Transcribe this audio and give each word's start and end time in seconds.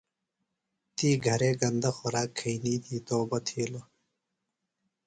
تی 0.95 1.09
گھرے 1.25 1.51
گندہ 1.61 1.91
خوراک 1.97 2.29
کھئینی 2.37 2.75
دی 2.83 2.97
توبہ 3.07 3.37
تِھیلوۡ۔ 3.45 3.87